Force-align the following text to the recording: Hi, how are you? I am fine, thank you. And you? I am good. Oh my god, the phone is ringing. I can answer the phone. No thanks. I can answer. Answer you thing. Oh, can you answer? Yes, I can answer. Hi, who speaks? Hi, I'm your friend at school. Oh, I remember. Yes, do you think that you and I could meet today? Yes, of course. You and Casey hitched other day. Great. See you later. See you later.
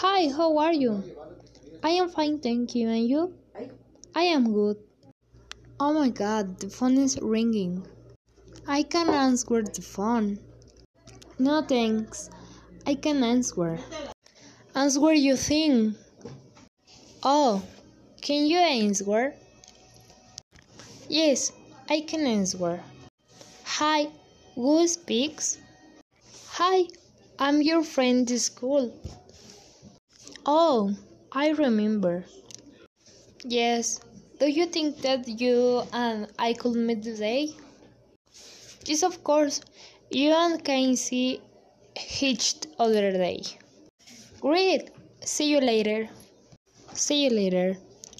Hi, 0.00 0.28
how 0.28 0.58
are 0.58 0.72
you? 0.72 1.02
I 1.82 1.90
am 1.90 2.08
fine, 2.08 2.38
thank 2.38 2.74
you. 2.74 2.88
And 2.88 3.08
you? 3.08 3.34
I 4.14 4.22
am 4.22 4.52
good. 4.52 4.78
Oh 5.78 5.92
my 5.92 6.08
god, 6.08 6.58
the 6.60 6.70
phone 6.70 6.96
is 6.98 7.18
ringing. 7.20 7.86
I 8.66 8.82
can 8.84 9.10
answer 9.10 9.62
the 9.62 9.82
phone. 9.82 10.38
No 11.38 11.62
thanks. 11.62 12.30
I 12.86 12.94
can 12.94 13.22
answer. 13.22 13.78
Answer 14.74 15.12
you 15.12 15.36
thing. 15.36 15.96
Oh, 17.22 17.62
can 18.20 18.46
you 18.46 18.58
answer? 18.58 19.34
Yes, 21.08 21.52
I 21.90 22.00
can 22.00 22.26
answer. 22.26 22.80
Hi, 23.64 24.08
who 24.54 24.86
speaks? 24.88 25.58
Hi, 26.52 26.84
I'm 27.38 27.60
your 27.60 27.82
friend 27.82 28.30
at 28.30 28.40
school. 28.40 28.92
Oh, 30.46 30.96
I 31.32 31.48
remember. 31.50 32.24
Yes, 33.46 34.00
do 34.38 34.50
you 34.50 34.66
think 34.66 34.98
that 35.02 35.26
you 35.40 35.84
and 35.92 36.26
I 36.38 36.52
could 36.52 36.74
meet 36.76 37.02
today? 37.02 37.54
Yes, 38.86 39.02
of 39.02 39.22
course. 39.22 39.60
You 40.10 40.30
and 40.32 40.64
Casey 40.64 41.40
hitched 41.96 42.66
other 42.78 43.12
day. 43.12 43.42
Great. 44.40 44.90
See 45.22 45.50
you 45.50 45.60
later. 45.60 46.08
See 46.94 47.24
you 47.24 47.30
later. 47.30 47.78